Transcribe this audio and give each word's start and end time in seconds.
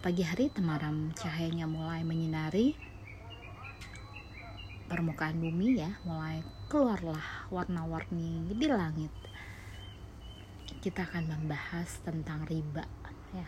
Pagi 0.00 0.24
hari 0.24 0.48
temaram 0.48 1.12
cahayanya 1.12 1.68
mulai 1.68 2.00
menyinari 2.08 2.72
permukaan 4.88 5.36
bumi 5.36 5.76
ya, 5.76 5.92
mulai 6.08 6.40
keluarlah 6.72 7.20
warna-warni 7.52 8.48
di 8.48 8.64
langit. 8.64 9.12
Kita 10.80 11.04
akan 11.04 11.28
membahas 11.28 12.00
tentang 12.00 12.48
riba 12.48 12.80
ya. 13.36 13.44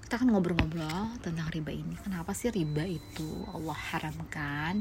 Kita 0.00 0.16
akan 0.16 0.32
ngobrol-ngobrol 0.32 1.20
tentang 1.20 1.52
riba 1.52 1.76
ini. 1.76 1.92
Kenapa 2.00 2.32
sih 2.32 2.48
riba 2.48 2.88
itu 2.88 3.44
Allah 3.52 3.76
haramkan 3.92 4.80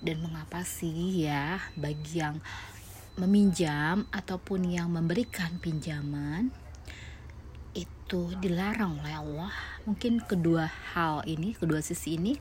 dan 0.00 0.16
mengapa 0.24 0.64
sih 0.64 1.28
ya 1.28 1.60
bagi 1.76 2.16
yang 2.16 2.40
meminjam 3.20 4.08
ataupun 4.08 4.72
yang 4.72 4.88
memberikan 4.88 5.60
pinjaman 5.60 6.63
itu 7.74 8.30
dilarang 8.38 9.02
oleh 9.02 9.14
Allah 9.18 9.54
mungkin 9.84 10.22
kedua 10.22 10.70
hal 10.94 11.26
ini 11.26 11.52
kedua 11.52 11.82
sisi 11.82 12.16
ini 12.16 12.38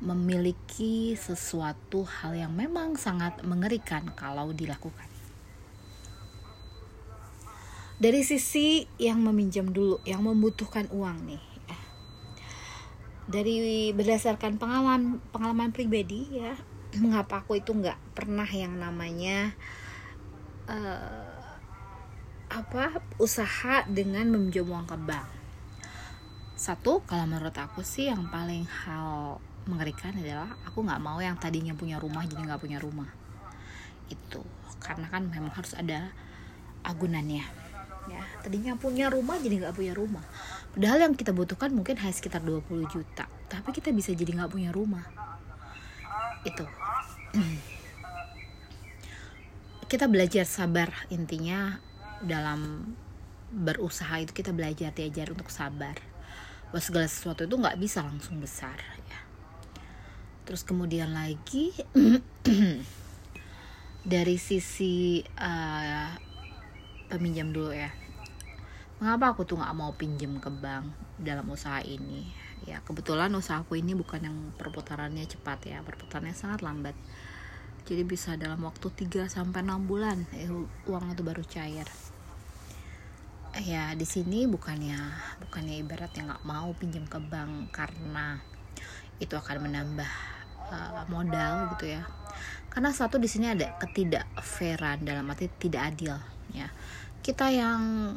memiliki 0.00 1.16
sesuatu 1.16 2.04
hal 2.04 2.36
yang 2.36 2.52
memang 2.52 2.96
sangat 3.00 3.40
mengerikan 3.44 4.12
kalau 4.12 4.52
dilakukan 4.52 5.08
dari 7.96 8.20
sisi 8.20 8.84
yang 9.00 9.24
meminjam 9.24 9.72
dulu 9.72 10.04
yang 10.04 10.20
membutuhkan 10.20 10.84
uang 10.92 11.32
nih 11.32 11.44
ya. 11.68 11.78
dari 13.24 13.56
berdasarkan 13.96 14.60
pengalaman 14.60 15.20
pengalaman 15.32 15.72
pribadi 15.72 16.28
ya 16.44 16.52
mengapa 17.00 17.44
aku 17.44 17.60
itu 17.60 17.72
nggak 17.72 17.96
pernah 18.12 18.48
yang 18.48 18.76
namanya 18.76 19.56
uh, 20.68 21.35
apa 22.56 23.04
usaha 23.20 23.84
dengan 23.84 24.32
meminjam 24.32 24.64
uang 24.64 24.88
ke 24.88 24.96
bank? 24.96 25.28
Satu 26.56 27.04
kalau 27.04 27.28
menurut 27.28 27.52
aku 27.52 27.84
sih 27.84 28.08
yang 28.08 28.32
paling 28.32 28.64
hal 28.64 29.36
mengerikan 29.68 30.16
adalah 30.16 30.56
aku 30.64 30.80
nggak 30.80 31.02
mau 31.04 31.20
yang 31.20 31.36
tadinya 31.36 31.76
punya 31.76 32.00
rumah 32.00 32.24
jadi 32.24 32.48
nggak 32.48 32.62
punya 32.64 32.80
rumah. 32.80 33.12
Itu 34.08 34.40
karena 34.80 35.04
kan 35.12 35.28
memang 35.28 35.52
harus 35.52 35.76
ada 35.76 36.08
agunannya. 36.80 37.44
Ya 38.08 38.22
tadinya 38.40 38.72
punya 38.80 39.12
rumah 39.12 39.36
jadi 39.36 39.68
nggak 39.68 39.76
punya 39.76 39.92
rumah. 39.92 40.24
Padahal 40.72 41.12
yang 41.12 41.12
kita 41.12 41.36
butuhkan 41.36 41.76
mungkin 41.76 42.00
hanya 42.00 42.14
sekitar 42.16 42.40
20 42.40 42.88
juta 42.88 43.28
tapi 43.52 43.68
kita 43.76 43.92
bisa 43.92 44.16
jadi 44.16 44.32
nggak 44.32 44.52
punya 44.56 44.72
rumah. 44.72 45.04
Itu. 46.40 46.64
Kita 49.86 50.10
belajar 50.10 50.42
sabar 50.50 50.90
intinya 51.14 51.78
dalam 52.24 52.92
berusaha 53.52 54.18
itu 54.18 54.34
kita 54.34 54.50
belajar 54.50 54.90
diajar 54.92 55.32
untuk 55.32 55.52
sabar. 55.52 55.96
Bahwa 56.70 56.82
segala 56.82 57.06
sesuatu 57.06 57.46
itu 57.46 57.56
nggak 57.56 57.78
bisa 57.78 58.02
langsung 58.02 58.42
besar 58.42 58.76
ya. 59.06 59.20
Terus 60.46 60.62
kemudian 60.62 61.10
lagi 61.10 61.74
dari 64.12 64.36
sisi 64.38 65.22
uh, 65.38 66.10
peminjam 67.10 67.50
dulu 67.50 67.74
ya. 67.74 67.90
Mengapa 68.96 69.36
aku 69.36 69.44
tuh 69.44 69.60
nggak 69.60 69.76
mau 69.76 69.92
pinjam 69.92 70.40
ke 70.40 70.48
bank 70.48 70.88
dalam 71.20 71.46
usaha 71.52 71.84
ini? 71.84 72.32
Ya 72.64 72.80
kebetulan 72.82 73.30
usahaku 73.34 73.78
ini 73.78 73.92
bukan 73.92 74.26
yang 74.26 74.36
perputarannya 74.56 75.28
cepat 75.28 75.68
ya. 75.68 75.78
Perputarannya 75.84 76.34
sangat 76.34 76.64
lambat 76.64 76.96
jadi 77.86 78.02
bisa 78.02 78.34
dalam 78.34 78.66
waktu 78.66 78.90
3 78.90 79.30
sampai 79.30 79.62
6 79.62 79.86
bulan 79.86 80.26
eh, 80.34 80.50
uang 80.90 81.14
itu 81.14 81.22
baru 81.22 81.46
cair. 81.46 81.86
Ya 83.62 83.94
di 83.94 84.04
sini 84.04 84.44
bukannya 84.50 84.98
bukannya 85.46 85.80
ibaratnya 85.80 86.34
nggak 86.34 86.44
mau 86.44 86.74
pinjam 86.74 87.06
ke 87.06 87.16
bank 87.22 87.70
karena 87.72 88.42
itu 89.16 89.32
akan 89.32 89.70
menambah 89.70 90.12
uh, 90.68 91.06
modal 91.08 91.72
gitu 91.78 91.94
ya. 91.94 92.02
Karena 92.68 92.90
satu 92.90 93.16
di 93.22 93.30
sini 93.30 93.54
ada 93.54 93.78
ketidak 93.78 94.28
fairan 94.42 95.06
dalam 95.06 95.24
arti 95.30 95.46
tidak 95.56 95.94
adil 95.94 96.18
ya. 96.52 96.68
Kita 97.22 97.48
yang 97.54 98.12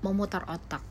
memutar 0.00 0.48
otak 0.48 0.82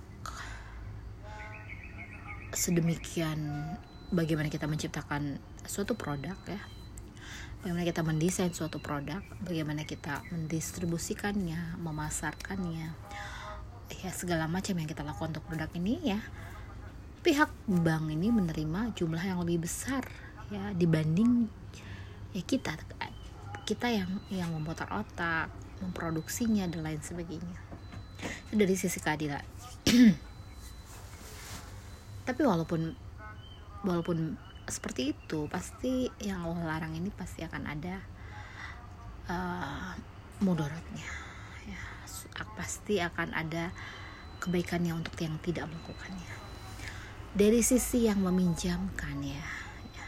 sedemikian 2.53 3.73
bagaimana 4.13 4.53
kita 4.53 4.69
menciptakan 4.69 5.41
suatu 5.65 5.97
produk 5.97 6.37
ya 6.45 6.61
bagaimana 7.59 7.83
kita 7.83 8.01
mendesain 8.01 8.53
suatu 8.55 8.79
produk, 8.79 9.19
bagaimana 9.43 9.83
kita 9.83 10.23
mendistribusikannya, 10.31 11.79
memasarkannya, 11.79 12.87
ya 13.99 14.11
segala 14.15 14.47
macam 14.47 14.79
yang 14.79 14.87
kita 14.87 15.03
lakukan 15.03 15.35
untuk 15.35 15.45
produk 15.49 15.69
ini 15.75 16.15
ya. 16.15 16.19
Pihak 17.19 17.51
bank 17.67 18.07
ini 18.15 18.31
menerima 18.31 18.95
jumlah 18.95 19.19
yang 19.19 19.43
lebih 19.43 19.67
besar 19.67 20.07
ya 20.49 20.71
dibanding 20.73 21.45
ya 22.33 22.41
kita 22.41 22.73
kita 23.69 23.85
yang 23.85 24.09
yang 24.33 24.49
memutar 24.49 24.89
otak, 24.89 25.53
memproduksinya 25.77 26.65
dan 26.65 26.81
lain 26.81 26.97
sebagainya. 27.05 27.59
Itu 28.49 28.57
dari 28.57 28.73
sisi 28.73 28.97
keadilan. 28.97 29.45
Tapi 32.25 32.41
walaupun 32.41 32.97
walaupun 33.85 34.48
seperti 34.71 35.13
itu. 35.17 35.49
Pasti 35.49 36.07
yang 36.23 36.45
Allah 36.45 36.77
larang 36.77 36.93
ini 36.95 37.09
pasti 37.11 37.43
akan 37.45 37.63
ada 37.65 37.95
uh, 39.29 39.93
mudaratnya. 40.41 41.09
Ya 41.67 41.81
pasti 42.55 43.03
akan 43.03 43.35
ada 43.35 43.71
kebaikannya 44.39 44.95
untuk 44.95 45.15
yang 45.19 45.35
tidak 45.43 45.67
melakukannya. 45.67 46.31
Dari 47.29 47.61
sisi 47.61 48.09
yang 48.09 48.25
meminjamkan 48.25 49.21
ya, 49.21 49.47
ya. 49.93 50.07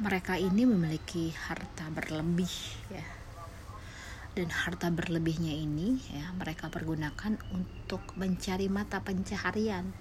Mereka 0.00 0.40
ini 0.40 0.64
memiliki 0.64 1.34
harta 1.34 1.90
berlebih 1.92 2.54
ya. 2.88 3.04
Dan 4.34 4.50
harta 4.50 4.90
berlebihnya 4.90 5.54
ini 5.54 6.02
ya 6.10 6.34
mereka 6.34 6.66
pergunakan 6.66 7.38
untuk 7.54 8.02
mencari 8.18 8.66
mata 8.66 8.98
pencaharian. 9.04 9.94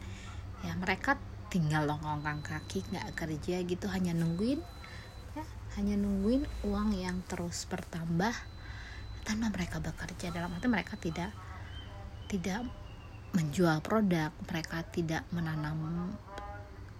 Ya 0.65 0.73
mereka 0.79 1.21
tinggal 1.53 1.85
longongkan 1.85 2.41
kaki 2.41 2.81
nggak 2.89 3.13
kerja 3.13 3.61
gitu 3.61 3.85
hanya 3.85 4.17
nungguin 4.17 4.57
ya 5.37 5.45
hanya 5.77 5.93
nungguin 6.01 6.49
uang 6.65 6.97
yang 6.97 7.21
terus 7.29 7.69
bertambah 7.69 8.33
tanpa 9.21 9.47
mereka 9.53 9.77
bekerja. 9.77 10.33
Dalam 10.33 10.49
arti 10.49 10.65
mereka 10.65 10.97
tidak 10.97 11.29
tidak 12.25 12.65
menjual 13.37 13.85
produk 13.85 14.33
mereka 14.49 14.81
tidak 14.89 15.21
menanam 15.29 16.17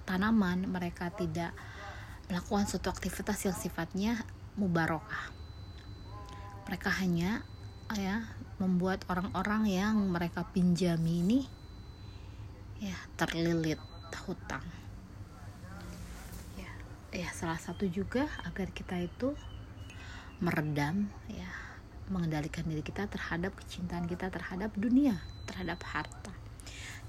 tanaman 0.06 0.70
mereka 0.70 1.10
tidak 1.10 1.54
melakukan 2.30 2.70
suatu 2.70 2.94
aktivitas 2.94 3.50
yang 3.50 3.58
sifatnya 3.58 4.14
mubarokah. 4.54 5.34
Mereka 6.70 6.90
hanya 7.02 7.42
ya 7.94 8.26
membuat 8.62 9.06
orang-orang 9.10 9.66
yang 9.66 9.98
mereka 10.14 10.46
pinjami 10.50 11.26
ini 11.26 11.40
ya 12.82 12.98
terlilit 13.18 13.93
hutang. 14.22 14.64
Ya 16.58 16.72
ya 17.14 17.30
salah 17.34 17.58
satu 17.58 17.90
juga 17.90 18.30
agar 18.46 18.70
kita 18.70 18.98
itu 19.02 19.34
meredam 20.42 21.08
ya 21.30 21.50
mengendalikan 22.12 22.68
diri 22.68 22.84
kita 22.84 23.08
terhadap 23.08 23.56
kecintaan 23.56 24.06
kita 24.10 24.28
terhadap 24.28 24.76
dunia 24.76 25.22
terhadap 25.48 25.80
harta. 25.88 26.34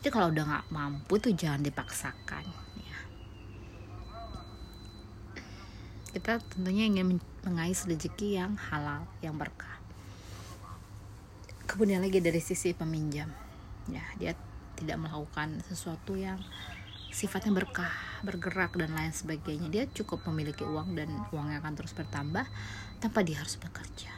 Jadi 0.01 0.09
kalau 0.13 0.29
udah 0.31 0.45
nggak 0.45 0.67
mampu 0.69 1.17
tuh 1.17 1.33
jangan 1.33 1.65
dipaksakan 1.65 2.45
ya. 2.77 2.99
Kita 6.15 6.39
tentunya 6.53 6.87
ingin 6.87 7.19
mengais 7.43 7.89
rezeki 7.89 8.39
yang 8.39 8.53
halal 8.71 9.09
yang 9.25 9.35
berkah. 9.35 9.81
Kemudian 11.65 12.05
lagi 12.05 12.21
dari 12.21 12.39
sisi 12.39 12.77
peminjam 12.77 13.33
ya 13.89 14.05
dia 14.17 14.33
tidak 14.77 14.97
melakukan 15.01 15.61
sesuatu 15.69 16.17
yang 16.17 16.41
sifatnya 17.15 17.55
berkah, 17.55 17.95
bergerak 18.27 18.75
dan 18.75 18.91
lain 18.91 19.15
sebagainya. 19.15 19.71
Dia 19.71 19.85
cukup 19.87 20.27
memiliki 20.27 20.67
uang 20.67 20.99
dan 20.99 21.09
uangnya 21.31 21.63
akan 21.63 21.73
terus 21.79 21.95
bertambah 21.95 22.43
tanpa 22.99 23.23
dia 23.23 23.39
harus 23.39 23.55
bekerja. 23.55 24.11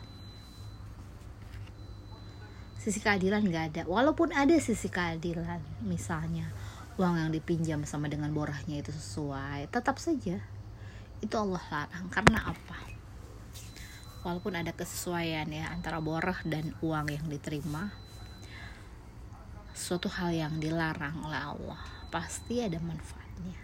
Sisi 2.81 3.04
keadilan 3.04 3.44
nggak 3.44 3.64
ada. 3.76 3.82
Walaupun 3.84 4.32
ada 4.32 4.56
sisi 4.56 4.88
keadilan, 4.88 5.60
misalnya 5.84 6.48
uang 6.96 7.20
yang 7.20 7.28
dipinjam 7.28 7.84
sama 7.84 8.08
dengan 8.08 8.32
borahnya 8.32 8.81
itu 8.81 8.88
sesuai 8.88 9.69
tetap 9.69 10.00
saja 10.00 10.40
itu 11.20 11.34
Allah 11.37 11.60
larang 11.69 12.08
karena 12.08 12.40
apa 12.40 12.78
walaupun 14.25 14.56
ada 14.56 14.72
kesesuaian 14.72 15.44
ya 15.52 15.69
antara 15.69 16.00
borah 16.00 16.40
dan 16.48 16.72
uang 16.81 17.12
yang 17.12 17.28
diterima 17.28 17.93
suatu 19.76 20.08
hal 20.08 20.32
yang 20.32 20.56
dilarang 20.56 21.20
oleh 21.20 21.37
Allah 21.37 21.95
pasti 22.08 22.62
ada 22.62 22.79
manfaatnya. 22.79 23.58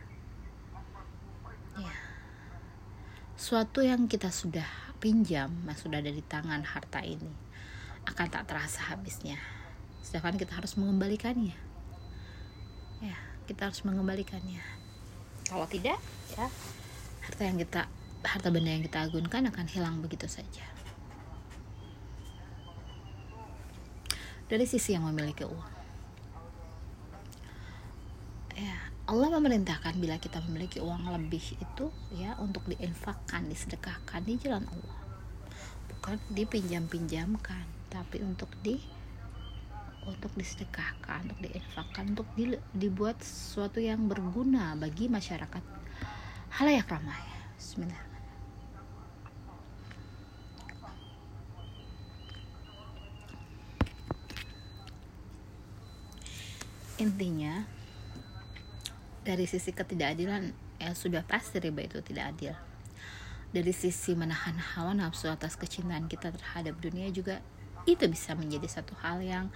Ya. 1.79 1.95
Suatu 3.39 3.81
yang 3.83 4.07
kita 4.07 4.29
sudah 4.29 4.67
pinjam 5.03 5.51
yang 5.67 5.79
sudah 5.79 5.99
ada 5.99 6.15
di 6.15 6.23
tangan 6.23 6.63
harta 6.63 7.03
ini 7.03 7.33
akan 8.07 8.27
tak 8.31 8.47
terasa 8.47 8.93
habisnya. 8.93 9.39
Sedangkan 10.03 10.39
kita 10.39 10.59
harus 10.59 10.75
mengembalikannya. 10.79 11.57
Ya 13.03 13.19
kita 13.47 13.71
harus 13.71 13.83
mengembalikannya. 13.83 14.63
Kalau 15.47 15.67
tidak 15.67 15.99
ya 16.39 16.47
harta 17.23 17.43
yang 17.43 17.59
kita 17.59 17.87
harta 18.23 18.49
benda 18.55 18.71
yang 18.71 18.85
kita 18.87 19.07
agunkan 19.07 19.51
akan 19.51 19.67
hilang 19.67 19.99
begitu 20.03 20.27
saja. 20.31 20.67
Dari 24.47 24.69
sisi 24.69 24.93
yang 24.93 25.09
memiliki 25.09 25.49
uang 25.49 25.73
ya 28.63 28.93
Allah 29.13 29.29
memerintahkan 29.29 30.01
bila 30.01 30.17
kita 30.17 30.41
memiliki 30.49 30.81
uang 30.81 31.05
lebih 31.13 31.45
itu 31.61 31.93
ya 32.17 32.33
untuk 32.41 32.65
diinfakkan, 32.65 33.45
disedekahkan 33.45 34.25
di 34.25 34.41
jalan 34.41 34.65
Allah. 34.65 35.01
Bukan 35.93 36.17
dipinjam-pinjamkan, 36.33 37.93
tapi 37.93 38.25
untuk 38.25 38.49
di 38.65 38.81
untuk 40.09 40.33
disedekahkan, 40.33 41.29
untuk 41.29 41.45
diinfakkan, 41.45 42.17
untuk 42.17 42.29
di, 42.33 42.57
dibuat 42.73 43.21
sesuatu 43.21 43.85
yang 43.85 44.09
berguna 44.09 44.81
bagi 44.81 45.13
masyarakat 45.13 45.61
halayak 46.57 46.89
ramai. 46.89 47.21
Bismillah. 47.61 48.09
Intinya 56.97 57.82
dari 59.23 59.47
sisi 59.47 59.71
ketidakadilan 59.71 60.51
ya 60.83 60.91
sudah 60.99 61.23
pasti 61.23 61.63
riba 61.63 61.87
itu 61.87 62.03
tidak 62.03 62.35
adil. 62.35 62.55
Dari 63.53 63.71
sisi 63.71 64.19
menahan 64.19 64.59
hawa 64.59 64.97
nafsu 64.97 65.31
atas 65.31 65.55
kecintaan 65.55 66.11
kita 66.11 66.35
terhadap 66.35 66.75
dunia 66.83 67.07
juga 67.15 67.39
itu 67.87 68.03
bisa 68.11 68.35
menjadi 68.35 68.67
satu 68.67 68.95
hal 69.03 69.23
yang 69.23 69.47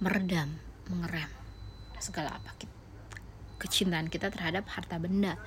meredam 0.00 0.60
mengerem 0.86 1.28
segala 1.96 2.36
apa 2.36 2.52
kecintaan 3.56 4.12
kita 4.12 4.28
terhadap 4.28 4.68
harta 4.68 5.00
benda 5.00 5.40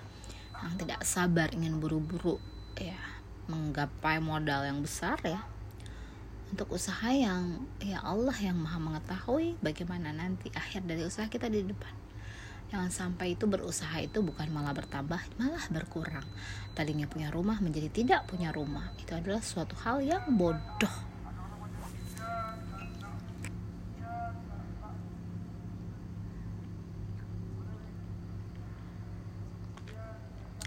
yang 0.60 0.74
tidak 0.81 1.06
sabar 1.06 1.54
ingin 1.54 1.78
buru-buru 1.78 2.42
ya 2.75 2.98
menggapai 3.50 4.22
modal 4.22 4.66
yang 4.66 4.81
besar 4.81 5.18
ya. 5.25 5.42
Untuk 6.50 6.74
usaha 6.74 7.13
yang 7.13 7.69
ya 7.78 8.02
Allah 8.02 8.34
yang 8.42 8.57
maha 8.57 8.81
mengetahui 8.81 9.62
bagaimana 9.62 10.10
nanti 10.10 10.50
akhir 10.57 10.86
dari 10.90 11.06
usaha 11.06 11.30
kita 11.30 11.45
di 11.45 11.62
depan 11.62 12.08
Jangan 12.69 12.94
sampai 12.94 13.33
itu 13.33 13.50
berusaha 13.50 13.98
itu 13.98 14.21
bukan 14.21 14.45
malah 14.54 14.77
bertambah, 14.77 15.18
malah 15.42 15.66
berkurang. 15.74 16.25
Tadinya 16.77 17.10
punya 17.10 17.33
rumah 17.33 17.57
menjadi 17.57 17.89
tidak 17.89 18.30
punya 18.30 18.54
rumah. 18.54 18.94
Itu 19.01 19.18
adalah 19.18 19.42
suatu 19.42 19.74
hal 19.81 20.06
yang 20.06 20.38
bodoh. 20.38 20.95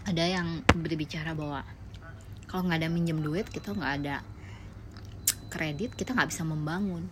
Ada 0.03 0.25
yang 0.27 0.67
berbicara 0.75 1.39
bahwa 1.39 1.63
kalau 2.51 2.67
nggak 2.67 2.83
ada 2.83 2.91
minjem 2.91 3.23
duit, 3.23 3.47
kita 3.47 3.79
nggak 3.79 3.95
ada 4.03 4.27
kredit, 5.55 5.95
kita 5.95 6.19
nggak 6.19 6.35
bisa 6.35 6.43
membangun, 6.43 7.07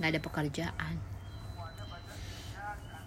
nggak 0.00 0.16
ada 0.16 0.20
pekerjaan 0.24 0.96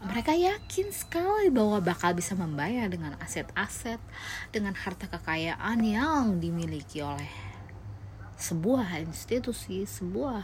mereka 0.01 0.33
yakin 0.33 0.89
sekali 0.89 1.53
bahwa 1.53 1.77
bakal 1.77 2.17
bisa 2.17 2.33
membayar 2.33 2.89
dengan 2.89 3.13
aset-aset, 3.21 4.01
dengan 4.49 4.73
harta 4.73 5.05
kekayaan 5.05 5.77
yang 5.85 6.41
dimiliki 6.41 7.05
oleh 7.05 7.29
sebuah 8.41 8.97
institusi, 9.05 9.85
sebuah 9.85 10.41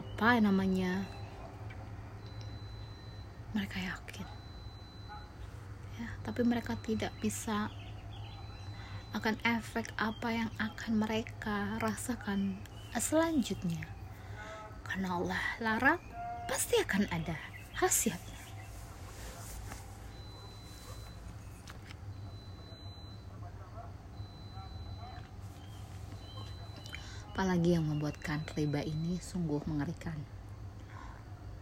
apa 0.00 0.40
namanya. 0.40 1.04
Mereka 3.52 3.76
yakin. 3.76 4.26
Ya, 6.00 6.08
tapi 6.24 6.48
mereka 6.48 6.80
tidak 6.80 7.12
bisa 7.20 7.68
akan 9.12 9.36
efek 9.44 9.92
apa 10.00 10.32
yang 10.32 10.50
akan 10.56 10.92
mereka 10.96 11.76
rasakan 11.84 12.56
selanjutnya. 12.96 13.84
Karena 14.88 15.20
Allah 15.20 15.42
larang, 15.60 16.00
pasti 16.48 16.80
akan 16.80 17.04
ada 17.12 17.57
khasiatnya. 17.78 18.34
Apalagi 27.38 27.78
yang 27.78 27.86
membuatkan 27.86 28.42
riba 28.58 28.82
ini 28.82 29.22
sungguh 29.22 29.62
mengerikan. 29.70 30.18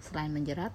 Selain 0.00 0.32
menjerat, 0.32 0.72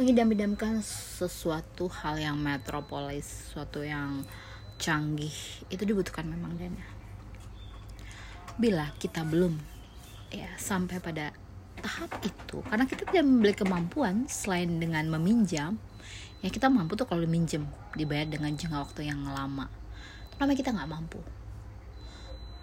mengidam-idamkan 0.00 0.80
sesuatu 0.80 1.92
hal 1.92 2.16
yang 2.16 2.40
metropolis, 2.40 3.28
sesuatu 3.28 3.84
yang 3.84 4.24
canggih, 4.80 5.36
itu 5.68 5.84
dibutuhkan 5.84 6.24
memang 6.24 6.56
dana. 6.56 6.88
Bila 8.56 8.88
kita 8.96 9.28
belum 9.28 9.60
ya 10.32 10.48
sampai 10.56 11.04
pada 11.04 11.36
tahap 11.84 12.16
itu, 12.24 12.64
karena 12.64 12.88
kita 12.88 13.04
tidak 13.12 13.28
memiliki 13.28 13.60
kemampuan 13.60 14.24
selain 14.24 14.80
dengan 14.80 15.04
meminjam, 15.20 15.76
ya 16.40 16.48
kita 16.48 16.72
mampu 16.72 16.96
tuh 16.96 17.04
kalau 17.04 17.28
minjem 17.28 17.68
dibayar 17.92 18.24
dengan 18.24 18.56
jangka 18.56 18.80
waktu 18.80 19.12
yang 19.12 19.20
lama. 19.28 19.68
Tapi 20.40 20.56
kita 20.56 20.72
nggak 20.72 20.88
mampu. 20.88 21.20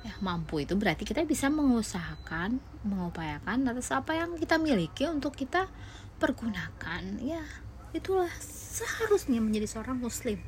Ya, 0.02 0.18
mampu 0.26 0.66
itu 0.66 0.74
berarti 0.74 1.06
kita 1.06 1.22
bisa 1.22 1.54
mengusahakan, 1.54 2.58
mengupayakan 2.82 3.70
atas 3.70 3.94
apa 3.94 4.18
yang 4.18 4.34
kita 4.42 4.58
miliki 4.58 5.06
untuk 5.06 5.38
kita 5.38 5.70
pergunakan 6.18 7.22
ya 7.22 7.42
itulah 7.94 8.30
seharusnya 8.42 9.42
menjadi 9.42 9.70
seorang 9.70 10.02
muslim. 10.02 10.42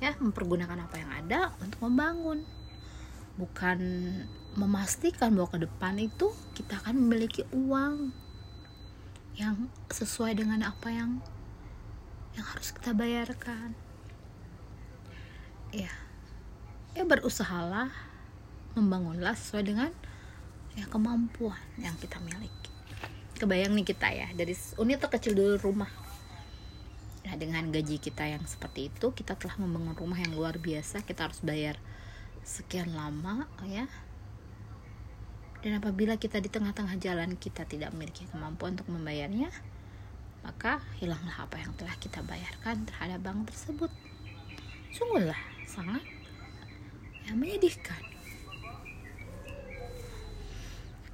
Ya 0.00 0.16
mempergunakan 0.16 0.88
apa 0.88 0.96
yang 0.96 1.10
ada 1.12 1.52
untuk 1.60 1.84
membangun. 1.84 2.48
Bukan 3.36 3.78
memastikan 4.56 5.36
bahwa 5.36 5.48
ke 5.52 5.58
depan 5.68 5.94
itu 6.00 6.32
kita 6.56 6.80
akan 6.80 6.96
memiliki 6.96 7.44
uang 7.52 8.12
yang 9.36 9.70
sesuai 9.92 10.36
dengan 10.36 10.64
apa 10.66 10.88
yang 10.90 11.20
yang 12.34 12.46
harus 12.48 12.72
kita 12.72 12.96
bayarkan. 12.96 13.76
Ya 15.70 15.92
ya 16.96 17.06
berusahalah 17.06 17.92
membangunlah 18.74 19.36
sesuai 19.36 19.64
dengan 19.64 19.90
ya 20.74 20.88
kemampuan 20.90 21.60
yang 21.78 21.94
kita 21.98 22.18
miliki 22.22 22.69
kebayang 23.40 23.72
nih 23.72 23.86
kita 23.88 24.08
ya. 24.12 24.28
Dari 24.36 24.52
unit 24.76 25.00
terkecil 25.00 25.32
dulu 25.32 25.56
rumah. 25.72 25.88
Nah 27.24 27.34
dengan 27.40 27.64
gaji 27.72 27.96
kita 27.96 28.28
yang 28.28 28.44
seperti 28.44 28.92
itu 28.92 29.16
kita 29.16 29.40
telah 29.40 29.56
membangun 29.56 29.96
rumah 29.96 30.20
yang 30.20 30.36
luar 30.36 30.60
biasa. 30.60 31.00
Kita 31.08 31.32
harus 31.32 31.40
bayar 31.40 31.80
sekian 32.44 32.92
lama 32.92 33.48
ya. 33.64 33.88
Dan 35.64 35.80
apabila 35.80 36.20
kita 36.20 36.40
di 36.40 36.52
tengah-tengah 36.52 37.00
jalan 37.00 37.36
kita 37.40 37.64
tidak 37.64 37.92
memiliki 37.96 38.28
kemampuan 38.28 38.76
untuk 38.76 38.92
membayarnya 38.92 39.48
maka 40.40 40.80
hilanglah 40.96 41.36
apa 41.44 41.60
yang 41.60 41.72
telah 41.76 41.92
kita 42.00 42.24
bayarkan 42.24 42.88
terhadap 42.88 43.20
bank 43.20 43.48
tersebut. 43.52 43.92
Sungguhlah 44.88 45.36
sangat 45.68 46.00
yang 47.28 47.36
menyedihkan 47.36 48.00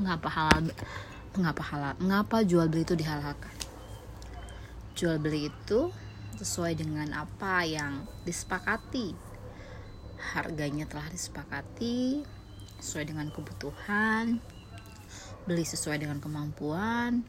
mengapa 0.00 0.28
halal 0.32 0.72
mengapa 1.36 1.62
halal 1.62 1.94
mengapa 2.00 2.40
jual 2.40 2.66
beli 2.72 2.88
itu 2.88 2.96
dihalalkan? 2.96 3.52
Jual 4.96 5.20
beli 5.20 5.52
itu 5.52 5.92
sesuai 6.40 6.80
dengan 6.80 7.12
apa 7.12 7.68
yang 7.68 8.08
disepakati. 8.24 9.12
Harganya 10.20 10.88
telah 10.88 11.08
disepakati 11.12 12.24
sesuai 12.80 13.12
dengan 13.12 13.28
kebutuhan 13.28 14.40
beli 15.44 15.64
sesuai 15.64 16.00
dengan 16.00 16.20
kemampuan 16.20 17.24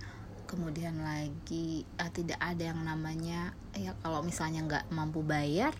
kemudian 0.47 0.99
lagi 0.99 1.87
ah, 1.95 2.11
tidak 2.11 2.35
ada 2.43 2.75
yang 2.75 2.83
namanya 2.83 3.55
ya 3.71 3.95
kalau 4.03 4.19
misalnya 4.19 4.67
nggak 4.67 4.85
mampu 4.91 5.23
bayar 5.23 5.71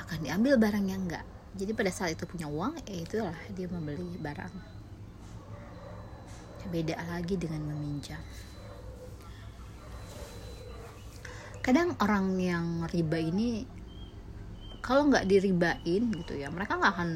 akan 0.00 0.24
diambil 0.24 0.56
barangnya 0.60 0.96
nggak. 0.96 1.24
Jadi 1.56 1.72
pada 1.72 1.88
saat 1.88 2.16
itu 2.16 2.28
punya 2.28 2.48
uang 2.48 2.76
ya 2.84 2.96
itulah 3.00 3.38
dia 3.52 3.68
membeli 3.68 4.16
barang 4.20 4.75
beda 6.68 6.96
lagi 7.08 7.34
dengan 7.38 7.62
meminjam 7.72 8.20
kadang 11.62 11.98
orang 11.98 12.38
yang 12.38 12.66
riba 12.86 13.18
ini 13.18 13.66
kalau 14.82 15.10
nggak 15.10 15.26
diribain 15.26 16.02
gitu 16.14 16.38
ya 16.38 16.46
mereka 16.46 16.78
nggak 16.78 16.92
akan 16.94 17.10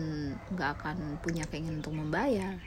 nggak 0.55 0.71
akan 0.81 0.97
punya 1.23 1.47
keinginan 1.47 1.79
untuk 1.79 1.95
membayar 1.95 2.59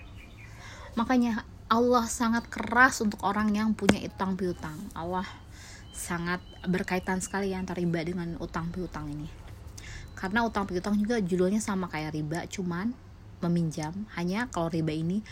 makanya 0.95 1.43
Allah 1.73 2.05
sangat 2.05 2.45
keras 2.53 3.01
untuk 3.01 3.17
orang 3.25 3.49
yang 3.49 3.73
punya 3.73 3.97
utang 4.05 4.37
piutang. 4.37 4.77
Allah 4.93 5.25
sangat 5.89 6.37
berkaitan 6.69 7.17
sekali 7.17 7.49
ya 7.49 7.57
antara 7.57 7.81
riba 7.81 7.97
dengan 8.05 8.37
utang 8.37 8.69
piutang 8.69 9.09
ini. 9.09 9.25
Karena 10.13 10.45
utang 10.45 10.69
piutang 10.69 10.93
juga 11.01 11.17
judulnya 11.17 11.57
sama 11.57 11.89
kayak 11.89 12.13
riba, 12.13 12.45
cuman 12.45 12.93
meminjam. 13.41 14.05
Hanya 14.13 14.45
kalau 14.53 14.69
riba 14.69 14.93
ini 14.93 15.25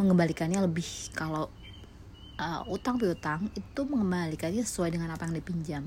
mengembalikannya 0.00 0.64
lebih 0.64 0.86
kalau 1.12 1.52
uh, 2.40 2.62
utang 2.68 2.96
piutang 2.96 3.48
itu 3.52 3.80
mengembalikannya 3.84 4.64
sesuai 4.64 4.94
dengan 4.94 5.12
apa 5.12 5.28
yang 5.28 5.36
dipinjam. 5.36 5.84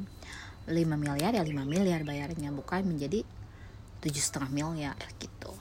5 0.65 0.73
miliar 0.73 1.29
ya 1.29 1.45
5 1.45 1.53
miliar 1.69 2.01
bayarnya 2.01 2.49
bukan 2.49 2.89
menjadi 2.89 3.21
tujuh 4.01 4.21
setengah 4.21 4.49
miliar 4.49 4.97
gitu. 5.21 5.53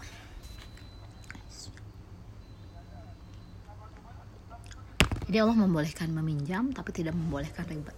Jadi 5.24 5.36
Allah 5.40 5.56
membolehkan 5.56 6.08
meminjam 6.12 6.72
tapi 6.72 6.92
tidak 6.92 7.16
membolehkan 7.16 7.64
riba. 7.68 7.92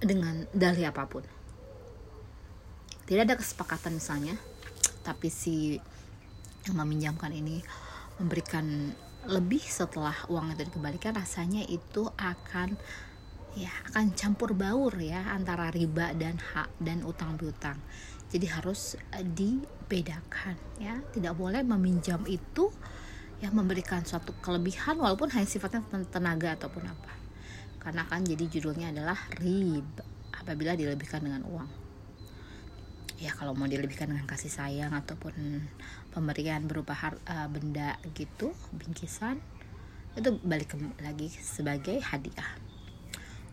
Dengan 0.00 0.48
dalih 0.52 0.88
apa 0.88 1.04
pun. 1.04 1.24
Tidak 3.04 3.22
ada 3.24 3.36
kesepakatan 3.36 3.96
misalnya, 4.00 4.36
tapi 5.04 5.28
si 5.28 5.76
yang 6.68 6.76
meminjamkan 6.76 7.32
ini 7.32 7.60
memberikan 8.20 8.92
lebih 9.28 9.60
setelah 9.60 10.14
uang 10.28 10.56
itu 10.56 10.68
dikembalikan 10.68 11.16
rasanya 11.16 11.64
itu 11.68 12.08
akan 12.16 12.76
ya 13.58 13.72
akan 13.90 14.14
campur 14.14 14.54
baur 14.54 14.94
ya 14.96 15.34
antara 15.34 15.68
riba 15.74 16.14
dan 16.14 16.38
hak 16.38 16.70
dan 16.78 17.02
utang 17.02 17.34
piutang. 17.40 17.76
Jadi 18.30 18.46
harus 18.46 18.94
eh, 19.10 19.26
dibedakan 19.26 20.54
ya, 20.78 21.02
tidak 21.10 21.34
boleh 21.34 21.66
meminjam 21.66 22.22
itu 22.30 22.70
yang 23.42 23.56
memberikan 23.56 24.04
suatu 24.04 24.36
kelebihan 24.38 25.00
walaupun 25.00 25.32
hanya 25.34 25.48
sifatnya 25.48 25.82
tenaga 26.12 26.54
ataupun 26.54 26.86
apa. 26.86 27.12
Karena 27.80 28.04
kan 28.06 28.22
jadi 28.22 28.44
judulnya 28.46 28.92
adalah 28.94 29.18
riba 29.40 30.04
apabila 30.36 30.76
dilebihkan 30.78 31.24
dengan 31.24 31.42
uang 31.48 31.89
ya 33.20 33.36
kalau 33.36 33.52
mau 33.52 33.68
dilebihkan 33.68 34.08
dengan 34.08 34.24
kasih 34.24 34.48
sayang 34.48 34.96
ataupun 34.96 35.60
pemberian 36.08 36.64
berupa 36.64 36.96
har, 36.96 37.20
uh, 37.28 37.46
benda 37.52 38.00
gitu 38.16 38.56
bingkisan 38.72 39.36
itu 40.16 40.40
balik 40.42 40.74
lagi 40.98 41.28
sebagai 41.28 42.00
hadiah. 42.00 42.56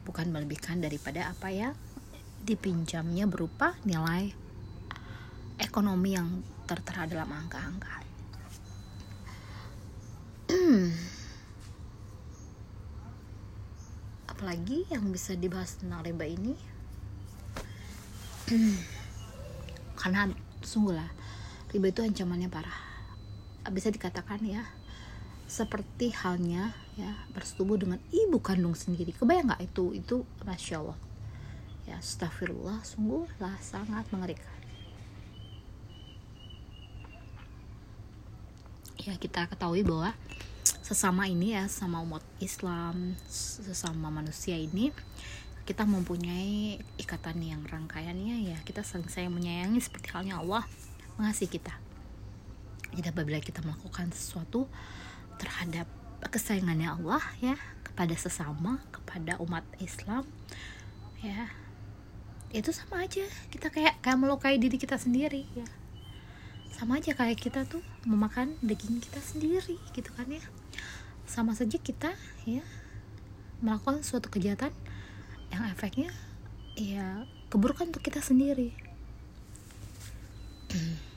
Bukan 0.08 0.32
melebihkan 0.32 0.80
daripada 0.80 1.28
apa 1.30 1.52
ya 1.52 1.76
dipinjamnya 2.48 3.28
berupa 3.28 3.76
nilai 3.84 4.32
ekonomi 5.60 6.16
yang 6.16 6.42
tertera 6.64 7.04
dalam 7.04 7.28
angka-angka. 7.28 8.08
Apalagi 14.32 14.88
yang 14.88 15.12
bisa 15.12 15.36
dibahas 15.36 15.76
tentang 15.76 16.08
riba 16.08 16.24
ini 16.24 16.56
karena 19.98 20.30
sungguh 20.62 20.94
lah 20.94 21.10
riba 21.74 21.90
itu 21.92 22.06
ancamannya 22.06 22.48
parah. 22.48 22.80
Bisa 23.68 23.92
dikatakan 23.92 24.40
ya 24.48 24.64
seperti 25.48 26.12
halnya 26.12 26.72
ya 26.96 27.12
bersetubuh 27.36 27.76
dengan 27.76 28.00
ibu 28.14 28.40
kandung 28.40 28.78
sendiri. 28.78 29.12
Kebayang 29.12 29.52
nggak 29.52 29.64
itu? 29.68 29.92
Itu 29.98 30.24
masya 30.48 30.80
allah. 30.80 31.00
Ya 31.90 32.00
astagfirullah 32.00 32.84
sungguh 32.86 33.28
lah 33.42 33.56
sangat 33.60 34.08
mengerikan. 34.14 34.56
Ya 39.02 39.16
kita 39.16 39.48
ketahui 39.48 39.88
bahwa 39.88 40.12
sesama 40.84 41.28
ini 41.28 41.56
ya 41.56 41.68
sama 41.72 42.04
umat 42.04 42.24
Islam 42.44 43.16
sesama 43.28 44.08
manusia 44.08 44.56
ini 44.56 44.92
kita 45.68 45.84
mempunyai 45.84 46.80
ikatan 46.96 47.44
yang 47.44 47.60
rangkaiannya 47.68 48.56
ya 48.56 48.58
kita 48.64 48.88
saling 48.88 49.12
sayang 49.12 49.36
menyayangi 49.36 49.84
seperti 49.84 50.16
halnya 50.16 50.40
Allah 50.40 50.64
mengasihi 51.20 51.60
kita. 51.60 51.76
Jadi 52.96 53.12
apabila 53.12 53.44
kita 53.44 53.60
melakukan 53.60 54.16
sesuatu 54.16 54.72
terhadap 55.36 55.92
kesayangannya 56.32 56.88
Allah 56.88 57.20
ya 57.44 57.60
kepada 57.84 58.16
sesama 58.16 58.80
kepada 58.96 59.36
umat 59.44 59.68
Islam 59.84 60.24
ya 61.20 61.52
itu 62.56 62.72
sama 62.72 63.04
aja. 63.04 63.28
Kita 63.52 63.68
kayak 63.68 64.00
kayak 64.00 64.18
melukai 64.24 64.56
diri 64.56 64.80
kita 64.80 64.96
sendiri 64.96 65.44
ya. 65.52 65.68
Sama 66.72 67.04
aja 67.04 67.12
kayak 67.12 67.44
kita 67.44 67.68
tuh 67.68 67.84
memakan 68.08 68.56
daging 68.64 69.04
kita 69.04 69.20
sendiri 69.20 69.76
gitu 69.92 70.16
kan 70.16 70.32
ya. 70.32 70.40
Sama 71.28 71.52
saja 71.60 71.76
kita 71.76 72.16
ya 72.48 72.64
melakukan 73.60 74.00
suatu 74.00 74.32
kejahatan 74.32 74.72
yang 75.52 75.64
efeknya? 75.72 76.12
Ya 76.78 77.26
keburukan 77.48 77.90
untuk 77.90 78.04
kita 78.04 78.20
sendiri. 78.20 78.76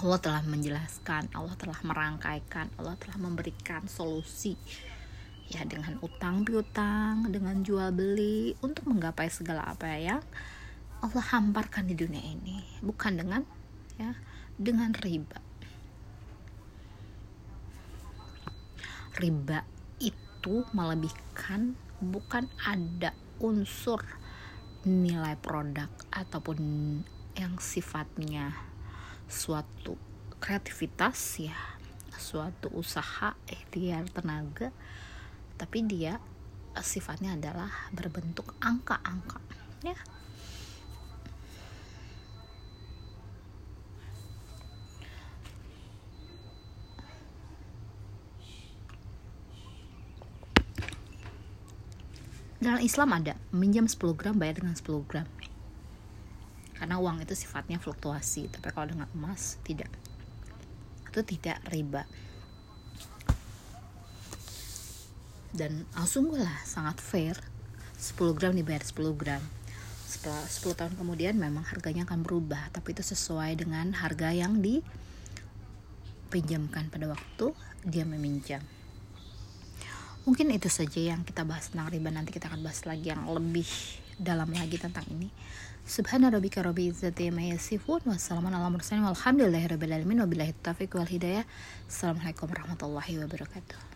Allah 0.00 0.20
telah 0.20 0.42
menjelaskan, 0.44 1.32
Allah 1.32 1.56
telah 1.56 1.80
merangkaikan, 1.80 2.68
Allah 2.76 2.96
telah 3.00 3.16
memberikan 3.16 3.88
solusi. 3.88 4.56
Ya 5.46 5.62
dengan 5.62 5.96
utang 6.02 6.42
piutang, 6.42 7.30
dengan 7.30 7.62
jual 7.62 7.94
beli 7.94 8.58
untuk 8.60 8.84
menggapai 8.90 9.30
segala 9.30 9.62
apa 9.62 9.94
yang 9.94 10.20
Allah 11.00 11.24
hamparkan 11.32 11.86
di 11.86 11.94
dunia 11.94 12.18
ini, 12.18 12.60
bukan 12.82 13.14
dengan 13.14 13.46
ya 13.96 14.12
dengan 14.58 14.90
riba. 14.96 15.38
Riba 19.16 19.64
itu 19.96 20.66
melebihkan 20.76 21.78
bukan 22.02 22.50
ada 22.60 23.16
unsur 23.42 24.00
nilai 24.86 25.34
produk 25.40 25.90
ataupun 26.14 26.58
yang 27.36 27.58
sifatnya 27.58 28.54
suatu 29.26 29.98
kreativitas 30.38 31.18
ya 31.42 31.58
suatu 32.16 32.72
usaha 32.72 33.36
ikhtiar 33.50 34.08
tenaga 34.08 34.72
tapi 35.58 35.84
dia 35.84 36.22
sifatnya 36.80 37.36
adalah 37.36 37.72
berbentuk 37.92 38.56
angka-angka 38.60 39.40
ya 39.84 39.96
dalam 52.66 52.82
Islam 52.82 53.14
ada 53.14 53.38
minjam 53.54 53.86
10 53.86 54.18
gram 54.18 54.34
bayar 54.34 54.58
dengan 54.58 54.74
10 54.74 55.06
gram. 55.06 55.22
Karena 56.74 56.98
uang 56.98 57.22
itu 57.22 57.38
sifatnya 57.38 57.78
fluktuasi 57.78 58.50
tapi 58.50 58.74
kalau 58.74 58.90
dengan 58.90 59.06
emas 59.14 59.62
tidak. 59.62 59.86
Itu 61.06 61.22
tidak 61.22 61.62
riba. 61.70 62.10
Dan 65.54 65.86
langsung 65.94 66.34
lah 66.34 66.58
sangat 66.66 66.98
fair. 66.98 67.38
10 68.02 68.34
gram 68.34 68.50
dibayar 68.50 68.82
10 68.82 69.14
gram. 69.14 69.38
Setelah 70.10 70.42
10 70.50 70.74
tahun 70.74 70.98
kemudian 70.98 71.38
memang 71.38 71.62
harganya 71.70 72.02
akan 72.02 72.26
berubah 72.26 72.74
tapi 72.74 72.98
itu 72.98 73.06
sesuai 73.06 73.62
dengan 73.62 73.94
harga 73.94 74.34
yang 74.34 74.58
dipinjamkan. 74.58 76.90
Pada 76.90 77.14
waktu 77.14 77.54
dia 77.86 78.02
meminjam 78.02 78.58
mungkin 80.26 80.50
itu 80.50 80.66
saja 80.66 81.14
yang 81.14 81.22
kita 81.22 81.46
bahas 81.46 81.70
tentang 81.70 81.88
riba. 81.88 82.10
Nanti 82.10 82.34
kita 82.34 82.50
akan 82.50 82.60
bahas 82.66 82.82
lagi 82.84 83.08
yang 83.14 83.24
lebih 83.30 83.64
dalam 84.18 84.50
lagi 84.50 84.76
tentang 84.76 85.06
ini. 85.08 85.30
Subhana 85.86 86.34
rabbika 86.34 86.66
rabbil 86.66 86.90
izzati 86.90 87.30
amma 87.30 87.46
yasifun. 87.46 88.02
Wassalamualaikum 88.10 88.74
warahmatullahi 88.74 89.70
wabarakatuh 89.78 91.46
Assalamualaikum 91.86 92.46
warahmatullahi 92.50 93.14
wabarakatuh 93.22 93.95